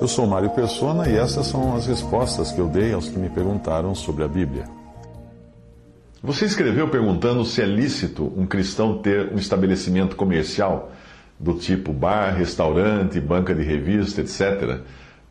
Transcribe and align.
Eu 0.00 0.06
sou 0.06 0.26
Mário 0.26 0.50
Persona 0.50 1.08
e 1.08 1.16
essas 1.16 1.46
são 1.46 1.74
as 1.74 1.86
respostas 1.86 2.52
que 2.52 2.60
eu 2.60 2.68
dei 2.68 2.92
aos 2.92 3.08
que 3.08 3.18
me 3.18 3.28
perguntaram 3.28 3.94
sobre 3.94 4.24
a 4.24 4.28
Bíblia. 4.28 4.64
Você 6.22 6.44
escreveu 6.44 6.88
perguntando 6.88 7.44
se 7.44 7.60
é 7.62 7.66
lícito 7.66 8.32
um 8.36 8.46
cristão 8.46 8.98
ter 8.98 9.32
um 9.32 9.36
estabelecimento 9.36 10.16
comercial 10.16 10.92
do 11.38 11.54
tipo 11.54 11.92
bar, 11.92 12.34
restaurante, 12.34 13.20
banca 13.20 13.54
de 13.54 13.62
revista, 13.62 14.20
etc., 14.20 14.80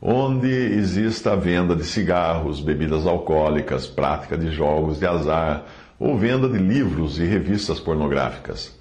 onde 0.01 0.47
exista 0.47 1.33
a 1.33 1.35
venda 1.35 1.75
de 1.75 1.83
cigarros, 1.83 2.61
bebidas 2.61 3.05
alcoólicas, 3.05 3.87
prática 3.87 4.37
de 4.37 4.51
jogos 4.51 4.99
de 4.99 5.07
azar 5.07 5.65
ou 5.99 6.17
venda 6.17 6.47
de 6.47 6.57
livros 6.57 7.19
e 7.19 7.25
revistas 7.25 7.79
pornográficas. 7.79 8.73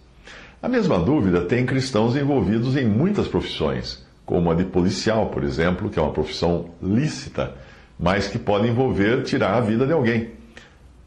A 0.62 0.68
mesma 0.68 0.98
dúvida 0.98 1.42
tem 1.42 1.65
cristãos 1.65 2.16
envolvidos 2.16 2.76
em 2.76 2.87
muitas 2.87 3.26
profissões, 3.26 4.04
como 4.26 4.50
a 4.50 4.54
de 4.54 4.64
policial, 4.64 5.26
por 5.28 5.45
exemplo, 5.45 5.88
que 5.88 5.98
é 5.98 6.02
uma 6.02 6.12
profissão 6.12 6.70
lícita, 6.82 7.54
mas 7.98 8.26
que 8.26 8.38
pode 8.38 8.66
envolver 8.68 9.23
tirar 9.23 9.54
a 9.54 9.60
vida 9.60 9.87
de 9.87 9.92
alguém. 9.92 10.32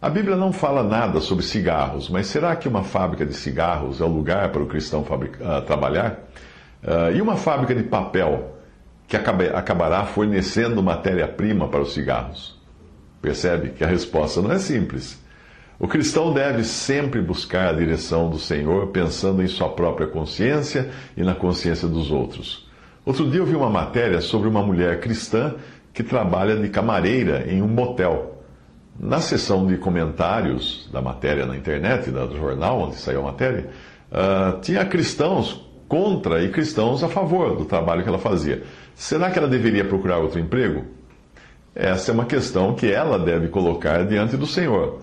A 0.02 0.10
Bíblia 0.10 0.38
não 0.38 0.54
fala 0.54 0.82
nada 0.82 1.20
sobre 1.20 1.44
cigarros, 1.44 2.10
mas 2.10 2.28
será 2.28 2.56
que 2.56 2.70
uma 2.70 2.86
fábrica 2.86 3.26
de 3.26 3.34
cigarros 3.34 4.00
é 4.00 4.06
o 4.06 4.08
lugar 4.08 4.50
para 4.50 4.64
o 4.64 4.66
cristão 4.66 5.02
uh, 5.02 5.62
trabalhar? 5.64 6.20
Uh, 6.82 7.14
e 7.14 7.22
uma 7.22 7.36
fábrica 7.36 7.76
de 7.76 7.84
papel 7.84 8.56
que 9.06 9.18
acabará 9.18 10.06
fornecendo 10.06 10.82
matéria-prima 10.82 11.68
para 11.68 11.82
os 11.82 11.94
cigarros? 11.94 12.58
Percebe 13.22 13.72
que 13.72 13.84
a 13.84 13.88
resposta 13.88 14.42
não 14.42 14.54
é 14.54 14.58
simples. 14.58 15.22
O 15.78 15.90
cristão 15.90 16.34
deve 16.34 16.64
sempre 16.64 17.22
buscar 17.22 17.70
a 17.70 17.74
direção 17.74 18.30
do 18.30 18.40
Senhor, 18.40 18.88
pensando 18.88 19.44
em 19.44 19.48
sua 19.48 19.68
própria 19.68 20.08
consciência 20.08 20.90
e 21.18 21.24
na 21.24 21.36
consciência 21.36 21.88
dos 21.88 22.12
outros. 22.12 22.69
Outro 23.06 23.30
dia 23.30 23.40
eu 23.40 23.46
vi 23.46 23.56
uma 23.56 23.70
matéria 23.70 24.22
sobre 24.22 24.48
uma 24.48 24.62
mulher 24.62 25.00
cristã 25.00 25.56
que 25.94 26.04
trabalha 26.04 26.56
de 26.56 26.70
camareira 26.70 27.46
em 27.52 27.62
um 27.62 27.68
motel. 27.68 28.44
Na 29.00 29.20
seção 29.22 29.66
de 29.66 29.78
comentários 29.78 30.90
da 30.92 31.02
matéria 31.02 31.46
na 31.46 31.56
internet, 31.56 32.12
do 32.12 32.38
jornal 32.38 32.82
onde 32.82 32.98
saiu 32.98 33.22
a 33.22 33.24
matéria, 33.24 33.70
uh, 34.12 34.60
tinha 34.60 34.86
cristãos 34.86 35.66
contra 35.88 36.44
e 36.44 36.50
cristãos 36.50 37.04
a 37.04 37.08
favor 37.08 37.56
do 37.56 37.66
trabalho 37.66 38.04
que 38.04 38.10
ela 38.10 38.20
fazia. 38.20 38.64
Será 38.94 39.32
que 39.32 39.40
ela 39.40 39.48
deveria 39.48 39.86
procurar 39.86 40.18
outro 40.18 40.40
emprego? 40.40 40.86
Essa 41.74 42.12
é 42.12 42.14
uma 42.14 42.26
questão 42.26 42.76
que 42.76 42.92
ela 42.92 43.18
deve 43.18 43.48
colocar 43.48 44.06
diante 44.06 44.36
do 44.36 44.46
Senhor, 44.46 45.00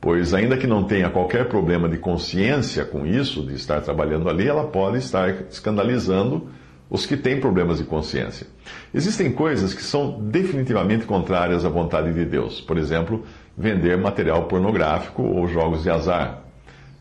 pois, 0.00 0.34
ainda 0.34 0.56
que 0.56 0.66
não 0.66 0.82
tenha 0.82 1.08
qualquer 1.08 1.48
problema 1.48 1.88
de 1.88 1.98
consciência 1.98 2.84
com 2.84 3.06
isso, 3.06 3.46
de 3.46 3.54
estar 3.54 3.80
trabalhando 3.80 4.28
ali, 4.28 4.48
ela 4.48 4.64
pode 4.64 4.98
estar 4.98 5.30
escandalizando 5.48 6.48
os 6.88 7.04
que 7.04 7.16
têm 7.16 7.40
problemas 7.40 7.78
de 7.78 7.84
consciência. 7.84 8.46
Existem 8.94 9.32
coisas 9.32 9.74
que 9.74 9.82
são 9.82 10.20
definitivamente 10.20 11.04
contrárias 11.04 11.64
à 11.64 11.68
vontade 11.68 12.12
de 12.12 12.24
Deus. 12.24 12.60
Por 12.60 12.78
exemplo, 12.78 13.24
vender 13.56 13.98
material 13.98 14.44
pornográfico 14.44 15.22
ou 15.22 15.48
jogos 15.48 15.82
de 15.82 15.90
azar. 15.90 16.42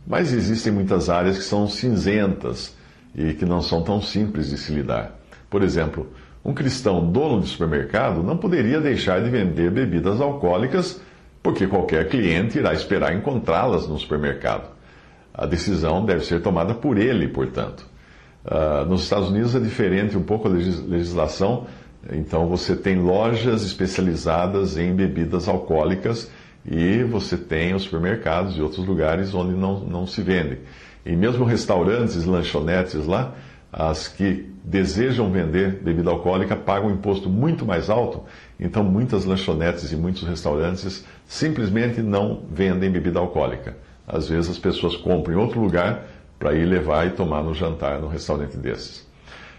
Mas 0.08 0.34
existem 0.34 0.72
muitas 0.72 1.10
áreas 1.10 1.38
que 1.38 1.44
são 1.44 1.68
cinzentas 1.68 2.76
e 3.16 3.34
que 3.34 3.46
não 3.46 3.62
são 3.62 3.82
tão 3.82 4.02
simples 4.02 4.50
de 4.50 4.58
se 4.58 4.74
lidar. 4.74 5.20
Por 5.50 5.64
exemplo, 5.64 6.12
um 6.44 6.54
cristão 6.54 7.12
dono 7.12 7.42
de 7.42 7.48
supermercado 7.48 8.22
não 8.22 8.38
poderia 8.38 8.80
deixar 8.80 9.24
de 9.24 9.30
vender 9.30 9.72
bebidas 9.72 10.20
alcoólicas 10.20 11.02
porque 11.42 11.68
qualquer 11.68 12.10
cliente 12.10 12.58
irá 12.58 12.74
esperar 12.74 13.16
encontrá-las 13.16 13.88
no 13.88 13.98
supermercado. 14.00 14.70
A 15.34 15.46
decisão 15.46 16.04
deve 16.04 16.26
ser 16.26 16.42
tomada 16.42 16.74
por 16.74 16.98
ele, 16.98 17.28
portanto. 17.28 17.86
Uh, 18.46 18.86
nos 18.88 19.04
Estados 19.04 19.30
Unidos 19.30 19.56
é 19.56 19.60
diferente 19.60 20.16
um 20.16 20.22
pouco 20.22 20.48
a 20.48 20.52
legislação, 20.52 21.66
então 22.12 22.48
você 22.48 22.76
tem 22.76 23.00
lojas 23.00 23.64
especializadas 23.64 24.78
em 24.78 24.94
bebidas 24.94 25.48
alcoólicas 25.48 26.30
e 26.64 27.04
você 27.04 27.38
tem 27.38 27.74
os 27.74 27.84
supermercados 27.84 28.56
e 28.56 28.62
outros 28.62 28.86
lugares 28.86 29.34
onde 29.34 29.56
não, 29.56 29.80
não 29.80 30.06
se 30.06 30.22
vende. 30.22 30.60
E 31.04 31.16
mesmo 31.16 31.44
restaurantes, 31.44 32.26
lanchonetes 32.26 33.08
lá, 33.08 33.34
as 33.74 34.08
que 34.08 34.50
desejam 34.64 35.32
vender 35.32 35.80
bebida 35.84 36.10
alcoólica 36.10 36.56
pagam 36.56 36.90
um 36.90 36.94
imposto 36.94 37.30
muito 37.30 37.66
mais 37.66 37.90
alto, 37.90 38.24
então 38.60 38.84
muitas 38.84 39.26
lanchonetes 39.26 39.92
e 39.92 39.96
muitos 39.96 40.24
restaurantes 40.24 41.04
simplesmente 41.26 42.02
não 42.02 42.44
vendem 42.52 42.92
bebida 42.92 43.20
alcoólica. 43.20 43.76
Às 44.08 44.30
vezes 44.30 44.52
as 44.52 44.60
pessoas 44.60 44.96
compram 44.96 45.34
em 45.34 45.38
outro 45.38 45.60
lugar 45.60 46.06
para 46.46 46.54
ir 46.54 46.66
levar 46.66 47.08
e 47.08 47.10
tomar 47.10 47.42
no 47.42 47.56
jantar 47.56 48.00
no 48.00 48.08
restaurante 48.08 48.56
desses. 48.56 49.00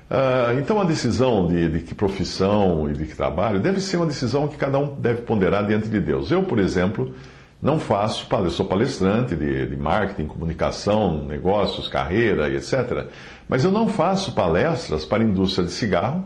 Uh, 0.08 0.56
então, 0.60 0.80
a 0.80 0.84
decisão 0.84 1.48
de, 1.48 1.68
de, 1.68 1.80
que 1.80 1.96
profissão 1.96 2.88
e 2.88 2.92
de 2.92 3.06
que 3.06 3.16
trabalho 3.16 3.58
deve 3.58 3.80
ser 3.80 3.96
uma 3.96 4.06
decisão 4.06 4.46
que 4.46 4.56
cada 4.56 4.78
um 4.78 4.94
deve 4.94 5.22
ponderar 5.22 5.66
diante 5.66 5.88
de 5.88 5.98
Deus. 5.98 6.30
Eu, 6.30 6.44
por 6.44 6.60
exemplo, 6.60 7.12
não 7.60 7.80
faço, 7.80 8.28
eu 8.30 8.50
sou 8.50 8.66
palestrante 8.66 9.34
de, 9.34 9.66
de 9.66 9.76
marketing, 9.76 10.28
comunicação, 10.28 11.24
negócios, 11.24 11.88
carreira 11.88 12.48
e 12.48 12.54
etc. 12.54 13.08
Mas 13.48 13.64
eu 13.64 13.72
não 13.72 13.88
faço 13.88 14.32
palestras 14.32 15.04
para 15.04 15.24
a 15.24 15.26
indústria 15.26 15.66
de 15.66 15.72
cigarro, 15.72 16.24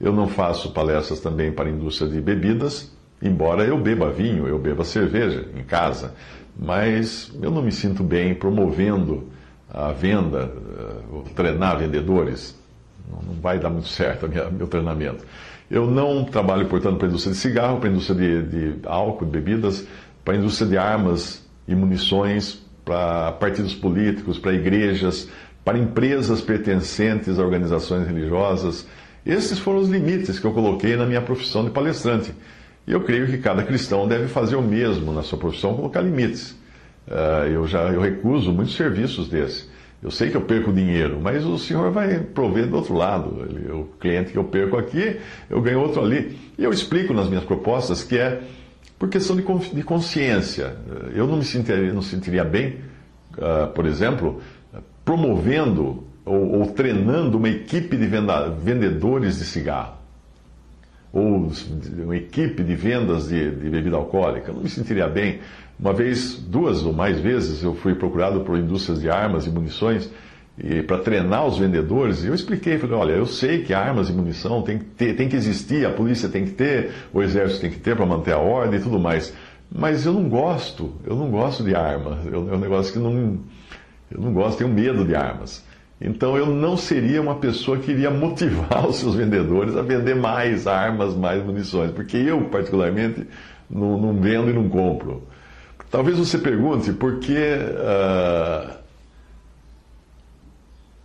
eu 0.00 0.14
não 0.14 0.28
faço 0.28 0.72
palestras 0.72 1.20
também 1.20 1.52
para 1.52 1.68
a 1.68 1.70
indústria 1.70 2.08
de 2.08 2.22
bebidas, 2.22 2.90
embora 3.20 3.64
eu 3.64 3.76
beba 3.76 4.10
vinho, 4.10 4.48
eu 4.48 4.58
beba 4.58 4.82
cerveja 4.82 5.46
em 5.54 5.62
casa, 5.62 6.14
mas 6.58 7.30
eu 7.42 7.50
não 7.50 7.60
me 7.60 7.70
sinto 7.70 8.02
bem 8.02 8.34
promovendo 8.34 9.28
a 9.72 9.92
venda, 9.92 10.46
uh, 10.46 11.24
treinar 11.34 11.78
vendedores, 11.78 12.56
não, 13.10 13.34
vai 13.34 13.58
dar 13.58 13.70
muito 13.70 13.88
certo 13.88 14.28
meu 14.52 14.66
treinamento. 14.66 15.24
Eu 15.70 15.90
não 15.90 16.24
trabalho, 16.24 16.66
portanto, 16.66 16.98
para 16.98 17.06
a 17.06 17.08
indústria 17.08 17.32
de 17.32 17.38
cigarro, 17.38 17.78
para 17.78 17.88
a 17.88 17.92
indústria 17.92 18.42
de, 18.42 18.72
de 18.74 18.88
álcool, 18.88 19.24
de 19.24 19.30
bebidas, 19.32 19.86
para 20.24 20.34
a 20.34 20.36
indústria 20.36 20.68
de 20.68 20.76
armas 20.76 21.44
e 21.66 21.74
munições, 21.74 22.62
para 22.84 23.32
partidos 23.32 23.74
políticos, 23.74 24.38
para 24.38 24.52
igrejas, 24.52 25.28
para 25.64 25.78
empresas 25.78 26.40
pertencentes 26.40 27.38
a 27.38 27.42
organizações 27.42 28.06
religiosas. 28.06 28.86
Esses 29.24 29.58
foram 29.58 29.78
os 29.78 29.88
limites 29.88 30.38
que 30.38 30.46
eu 30.46 30.52
coloquei 30.52 30.96
na 30.96 31.06
minha 31.06 31.22
profissão 31.22 31.64
de 31.64 31.70
palestrante. 31.70 32.34
E 32.86 32.92
eu 32.92 33.00
creio 33.00 33.26
que 33.26 33.38
cada 33.38 33.62
cristão 33.62 34.06
deve 34.06 34.28
fazer 34.28 34.56
o 34.56 34.62
mesmo 34.62 35.12
na 35.12 35.22
sua 35.22 35.38
profissão, 35.38 35.74
colocar 35.74 36.02
limites. 36.02 36.54
Uh, 37.06 37.46
eu 37.48 37.66
já 37.66 37.82
eu 37.92 38.00
recuso 38.00 38.52
muitos 38.52 38.76
serviços 38.76 39.28
desses. 39.28 39.68
Eu 40.02 40.10
sei 40.10 40.30
que 40.30 40.36
eu 40.36 40.42
perco 40.42 40.70
dinheiro, 40.72 41.18
mas 41.20 41.44
o 41.44 41.58
senhor 41.58 41.90
vai 41.90 42.18
prover 42.18 42.66
do 42.66 42.76
outro 42.76 42.94
lado. 42.94 43.46
O 43.72 43.84
cliente 43.98 44.32
que 44.32 44.38
eu 44.38 44.44
perco 44.44 44.76
aqui, 44.76 45.18
eu 45.48 45.62
ganho 45.62 45.80
outro 45.80 46.02
ali. 46.02 46.38
E 46.58 46.64
eu 46.64 46.70
explico 46.70 47.14
nas 47.14 47.28
minhas 47.28 47.44
propostas 47.44 48.04
que 48.04 48.18
é 48.18 48.42
por 48.98 49.08
questão 49.08 49.34
de 49.34 49.82
consciência. 49.82 50.76
Eu 51.14 51.26
não 51.26 51.38
me 51.38 51.44
sentiria, 51.44 51.92
não 51.92 52.02
sentiria 52.02 52.44
bem, 52.44 52.80
uh, 53.38 53.72
por 53.72 53.86
exemplo, 53.86 54.42
promovendo 55.04 56.04
ou, 56.24 56.60
ou, 56.60 56.66
treinando 56.66 57.36
uma 57.36 57.48
equipe 57.48 57.96
de 57.96 58.06
venda, 58.06 58.48
vendedores 58.48 59.38
de 59.38 59.44
cigarro. 59.44 60.03
Ou 61.14 61.48
uma 62.02 62.16
equipe 62.16 62.62
de 62.62 62.74
vendas 62.74 63.28
de, 63.28 63.50
de 63.50 63.70
bebida 63.70 63.96
alcoólica. 63.96 64.52
Não 64.52 64.62
me 64.62 64.68
sentiria 64.68 65.08
bem 65.08 65.38
uma 65.78 65.92
vez, 65.92 66.36
duas 66.36 66.84
ou 66.84 66.92
mais 66.92 67.18
vezes, 67.18 67.62
eu 67.62 67.74
fui 67.74 67.94
procurado 67.94 68.40
por 68.40 68.58
indústrias 68.58 69.00
de 69.00 69.10
armas 69.10 69.46
e 69.46 69.50
munições 69.50 70.10
e 70.56 70.82
para 70.82 70.98
treinar 70.98 71.46
os 71.46 71.58
vendedores, 71.58 72.22
e 72.22 72.28
eu 72.28 72.34
expliquei, 72.34 72.78
falei, 72.78 72.96
olha, 72.96 73.12
eu 73.12 73.26
sei 73.26 73.64
que 73.64 73.74
armas 73.74 74.08
e 74.08 74.12
munição 74.12 74.62
tem 74.62 74.78
que, 74.78 74.84
ter, 74.84 75.16
tem 75.16 75.28
que 75.28 75.34
existir, 75.34 75.84
a 75.84 75.90
polícia 75.90 76.28
tem 76.28 76.44
que 76.44 76.52
ter, 76.52 76.92
o 77.12 77.20
exército 77.20 77.62
tem 77.62 77.70
que 77.70 77.80
ter 77.80 77.96
para 77.96 78.06
manter 78.06 78.32
a 78.32 78.38
ordem 78.38 78.78
e 78.78 78.82
tudo 78.82 79.00
mais, 79.00 79.34
mas 79.70 80.06
eu 80.06 80.12
não 80.12 80.28
gosto, 80.28 80.94
eu 81.04 81.16
não 81.16 81.28
gosto 81.28 81.64
de 81.64 81.74
arma, 81.74 82.20
é 82.32 82.36
um 82.36 82.58
negócio 82.58 82.92
que 82.92 83.00
não, 83.00 83.40
eu 84.12 84.20
não 84.20 84.32
gosto, 84.32 84.58
tenho 84.58 84.70
medo 84.70 85.04
de 85.04 85.16
armas. 85.16 85.64
Então 86.00 86.36
eu 86.36 86.46
não 86.46 86.76
seria 86.76 87.20
uma 87.22 87.36
pessoa 87.36 87.78
que 87.78 87.90
iria 87.90 88.10
motivar 88.10 88.86
os 88.88 88.96
seus 88.96 89.14
vendedores 89.14 89.76
a 89.76 89.82
vender 89.82 90.14
mais 90.14 90.66
armas, 90.66 91.14
mais 91.14 91.42
munições, 91.42 91.90
porque 91.92 92.16
eu, 92.16 92.42
particularmente, 92.44 93.26
não, 93.70 93.98
não 93.98 94.14
vendo 94.20 94.50
e 94.50 94.52
não 94.52 94.68
compro. 94.68 95.22
Talvez 95.90 96.18
você 96.18 96.38
pergunte 96.38 96.92
por 96.92 97.20
que, 97.20 97.36
uh, 97.36 98.74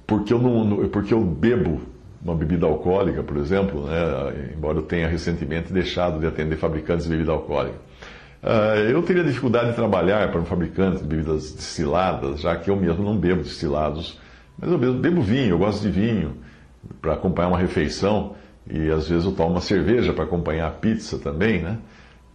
porque 0.07 0.33
eu, 0.33 0.39
não, 0.39 0.89
porque 0.89 1.13
eu 1.13 1.21
bebo 1.21 1.79
uma 2.23 2.35
bebida 2.35 2.65
alcoólica, 2.65 3.23
por 3.23 3.37
exemplo, 3.37 3.85
né, 3.85 4.51
embora 4.55 4.79
eu 4.79 4.81
tenha 4.81 5.07
recentemente 5.07 5.71
deixado 5.71 6.19
de 6.19 6.27
atender 6.27 6.57
fabricantes 6.57 7.05
de 7.05 7.11
bebida 7.11 7.31
alcoólica. 7.31 7.77
Uh, 8.41 8.89
eu 8.89 9.03
teria 9.03 9.23
dificuldade 9.23 9.69
de 9.69 9.75
trabalhar 9.75 10.31
para 10.31 10.41
um 10.41 10.45
fabricante 10.45 11.01
de 11.01 11.07
bebidas 11.07 11.51
destiladas, 11.51 12.41
já 12.41 12.55
que 12.55 12.69
eu 12.69 12.75
mesmo 12.75 13.03
não 13.03 13.17
bebo 13.17 13.43
destilados, 13.43 14.17
mas 14.59 14.71
eu 14.71 14.77
bebo, 14.77 15.21
vinho, 15.21 15.51
eu 15.51 15.57
gosto 15.57 15.81
de 15.81 15.89
vinho 15.89 16.37
para 17.01 17.13
acompanhar 17.13 17.49
uma 17.49 17.57
refeição 17.57 18.35
e 18.69 18.89
às 18.89 19.07
vezes 19.07 19.25
eu 19.25 19.31
tomo 19.31 19.51
uma 19.51 19.61
cerveja 19.61 20.13
para 20.13 20.25
acompanhar 20.25 20.67
a 20.67 20.71
pizza 20.71 21.17
também, 21.17 21.61
né? 21.61 21.77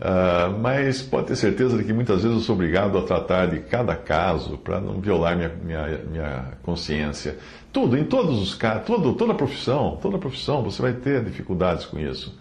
Uh, 0.01 0.59
mas 0.59 1.01
pode 1.01 1.29
ter 1.29 1.37
certeza 1.37 1.79
de 1.79 1.85
que 1.85 1.93
muitas 1.93 2.23
vezes 2.23 2.37
eu 2.37 2.43
sou 2.43 2.57
obrigado 2.57 2.99
a 2.99 3.03
tratar 3.03 3.47
de 3.47 3.61
cada 3.61 3.95
caso 3.95 4.59
para 4.59 4.81
não 4.81 5.01
violar 5.01 5.37
minha, 5.37 5.49
minha, 5.49 6.01
minha 6.11 6.45
consciência. 6.63 7.39
Tudo, 7.73 7.97
em 7.97 8.05
todos 8.05 8.41
os 8.43 8.55
casos, 8.55 8.85
toda 8.87 9.33
profissão, 9.35 9.97
toda 10.03 10.19
profissão, 10.19 10.65
você 10.65 10.83
vai 10.83 10.93
ter 10.95 11.23
dificuldades 11.23 11.87
com 11.87 11.99
isso. 11.99 12.37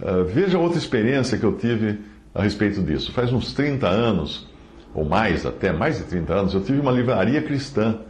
Uh, 0.00 0.24
veja 0.24 0.58
outra 0.58 0.78
experiência 0.78 1.36
que 1.36 1.44
eu 1.44 1.52
tive 1.56 2.00
a 2.34 2.42
respeito 2.42 2.82
disso. 2.82 3.12
Faz 3.12 3.32
uns 3.32 3.52
30 3.52 3.86
anos, 3.86 4.48
ou 4.94 5.04
mais 5.04 5.44
até, 5.44 5.72
mais 5.72 5.98
de 5.98 6.04
30 6.04 6.32
anos, 6.34 6.54
eu 6.54 6.62
tive 6.62 6.80
uma 6.80 6.92
livraria 6.92 7.42
cristã. 7.42 8.00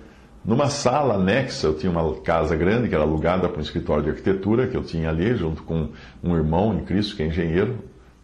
Numa 0.46 0.68
sala 0.68 1.14
anexa, 1.14 1.66
eu 1.66 1.74
tinha 1.74 1.90
uma 1.90 2.14
casa 2.20 2.54
grande 2.54 2.88
que 2.88 2.94
era 2.94 3.02
alugada 3.02 3.48
para 3.48 3.58
um 3.58 3.62
escritório 3.62 4.04
de 4.04 4.10
arquitetura 4.10 4.68
que 4.68 4.76
eu 4.76 4.84
tinha 4.84 5.08
ali, 5.10 5.34
junto 5.34 5.64
com 5.64 5.88
um 6.22 6.36
irmão 6.36 6.72
em 6.72 6.84
Cristo, 6.84 7.16
que 7.16 7.24
é 7.24 7.26
engenheiro. 7.26 7.74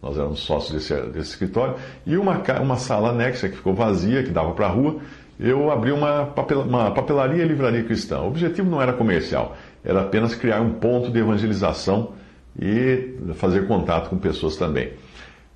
Nós 0.01 0.17
éramos 0.17 0.39
sócios 0.39 0.71
desse, 0.71 0.95
desse 1.07 1.31
escritório. 1.31 1.75
E 2.05 2.15
uma, 2.15 2.41
uma 2.61 2.77
sala 2.77 3.09
anexa 3.09 3.49
que 3.49 3.57
ficou 3.57 3.73
vazia, 3.73 4.23
que 4.23 4.31
dava 4.31 4.53
para 4.53 4.67
a 4.67 4.69
rua. 4.69 5.01
Eu 5.37 5.69
abri 5.69 5.91
uma, 5.91 6.27
papel, 6.27 6.61
uma 6.61 6.91
papelaria 6.91 7.43
e 7.43 7.47
livraria 7.47 7.83
cristã. 7.83 8.21
O 8.21 8.27
objetivo 8.27 8.69
não 8.69 8.81
era 8.81 8.93
comercial, 8.93 9.57
era 9.83 10.01
apenas 10.01 10.33
criar 10.33 10.61
um 10.61 10.75
ponto 10.75 11.11
de 11.11 11.19
evangelização 11.19 12.13
e 12.57 13.17
fazer 13.33 13.67
contato 13.67 14.09
com 14.09 14.17
pessoas 14.17 14.55
também. 14.55 14.93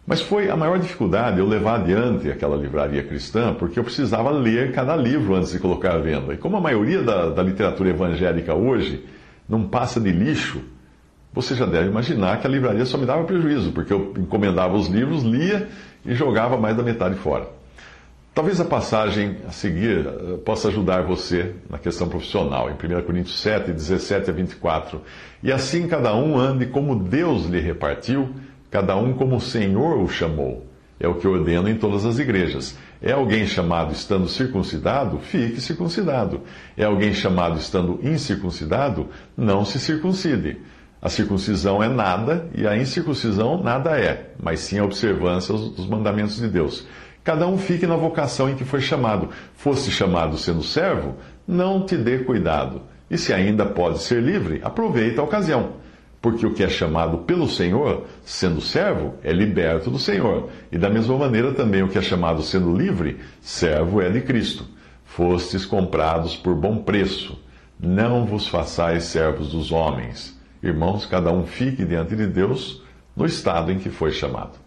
Mas 0.07 0.21
foi 0.21 0.49
a 0.49 0.55
maior 0.55 0.79
dificuldade 0.79 1.39
eu 1.39 1.45
levar 1.45 1.81
adiante 1.81 2.31
aquela 2.31 2.55
livraria 2.55 3.03
cristã, 3.03 3.53
porque 3.53 3.77
eu 3.77 3.83
precisava 3.83 4.31
ler 4.31 4.71
cada 4.71 4.95
livro 4.95 5.35
antes 5.35 5.51
de 5.51 5.59
colocar 5.59 5.95
à 5.95 5.97
venda. 5.97 6.33
E 6.33 6.37
como 6.37 6.55
a 6.55 6.61
maioria 6.61 7.03
da, 7.03 7.29
da 7.29 7.43
literatura 7.43 7.89
evangélica 7.89 8.55
hoje 8.55 9.03
não 9.49 9.67
passa 9.67 9.99
de 9.99 10.09
lixo, 10.09 10.61
você 11.33 11.55
já 11.55 11.65
deve 11.65 11.89
imaginar 11.89 12.39
que 12.39 12.47
a 12.47 12.49
livraria 12.49 12.85
só 12.85 12.97
me 12.97 13.05
dava 13.05 13.25
prejuízo, 13.25 13.73
porque 13.73 13.91
eu 13.91 14.13
encomendava 14.17 14.77
os 14.77 14.87
livros, 14.87 15.23
lia 15.23 15.67
e 16.05 16.15
jogava 16.15 16.55
mais 16.55 16.77
da 16.77 16.83
metade 16.83 17.15
fora. 17.15 17.49
Talvez 18.33 18.61
a 18.61 18.65
passagem 18.65 19.37
a 19.45 19.51
seguir 19.51 20.07
eh, 20.07 20.37
possa 20.45 20.69
ajudar 20.69 21.01
você 21.01 21.53
na 21.69 21.77
questão 21.77 22.07
profissional, 22.07 22.69
em 22.69 22.73
1 22.73 23.01
Coríntios 23.01 23.41
7, 23.41 23.73
17 23.73 24.29
a 24.29 24.33
24. 24.33 25.01
E 25.43 25.51
assim 25.51 25.85
cada 25.85 26.15
um 26.15 26.37
ande 26.37 26.65
como 26.67 26.95
Deus 26.95 27.45
lhe 27.45 27.59
repartiu 27.59 28.29
cada 28.69 28.95
um 28.95 29.13
como 29.13 29.35
o 29.37 29.41
Senhor 29.41 29.97
o 29.99 30.07
chamou. 30.07 30.65
É 30.99 31.07
o 31.07 31.15
que 31.15 31.27
ordeno 31.27 31.69
em 31.69 31.77
todas 31.77 32.05
as 32.05 32.17
igrejas. 32.17 32.77
É 33.01 33.11
alguém 33.11 33.45
chamado 33.45 33.93
estando 33.93 34.27
circuncidado? 34.27 35.19
Fique 35.19 35.61
circuncidado. 35.61 36.41
É 36.75 36.85
alguém 36.85 37.13
chamado 37.13 37.59
estando 37.59 37.99
incircuncidado? 38.01 39.07
Não 39.35 39.63
se 39.63 39.79
circuncide. 39.79 40.57
A 40.99 41.09
circuncisão 41.09 41.83
é 41.83 41.87
nada 41.87 42.49
e 42.55 42.65
a 42.65 42.75
incircuncisão 42.75 43.61
nada 43.61 43.99
é, 43.99 44.31
mas 44.41 44.61
sim 44.61 44.79
a 44.79 44.83
observância 44.83 45.53
dos 45.53 45.87
mandamentos 45.87 46.37
de 46.37 46.47
Deus. 46.47 46.87
Cada 47.23 47.45
um 47.45 47.57
fique 47.57 47.85
na 47.85 47.95
vocação 47.95 48.49
em 48.49 48.55
que 48.55 48.65
foi 48.65 48.81
chamado. 48.81 49.29
Fosse 49.53 49.91
chamado 49.91 50.37
sendo 50.37 50.63
servo? 50.63 51.15
Não 51.47 51.85
te 51.85 51.95
dê 51.95 52.19
cuidado. 52.19 52.81
E 53.11 53.17
se 53.17 53.31
ainda 53.31 53.65
pode 53.65 53.99
ser 53.99 54.23
livre, 54.23 54.59
aproveita 54.63 55.21
a 55.21 55.23
ocasião. 55.23 55.73
Porque 56.29 56.45
o 56.45 56.53
que 56.53 56.61
é 56.61 56.67
chamado 56.67 57.19
pelo 57.19 57.47
Senhor, 57.47 58.03
sendo 58.21 58.59
servo, 58.59 59.13
é 59.23 59.31
liberto 59.31 59.89
do 59.89 59.97
Senhor. 59.97 60.49
E 60.69 60.77
da 60.77 60.89
mesma 60.89 61.17
maneira 61.17 61.53
também 61.53 61.81
o 61.81 61.87
que 61.87 61.97
é 61.97 62.01
chamado 62.01 62.41
sendo 62.41 62.75
livre, 62.75 63.21
servo 63.39 64.01
é 64.01 64.09
de 64.09 64.19
Cristo. 64.19 64.65
Fostes 65.05 65.65
comprados 65.65 66.35
por 66.35 66.53
bom 66.53 66.79
preço. 66.79 67.41
Não 67.79 68.25
vos 68.25 68.45
façais 68.45 69.05
servos 69.05 69.53
dos 69.53 69.71
homens. 69.71 70.37
Irmãos, 70.61 71.05
cada 71.05 71.31
um 71.31 71.45
fique 71.45 71.85
diante 71.85 72.13
de 72.13 72.27
Deus 72.27 72.83
no 73.15 73.25
estado 73.25 73.71
em 73.71 73.79
que 73.79 73.89
foi 73.89 74.11
chamado. 74.11 74.66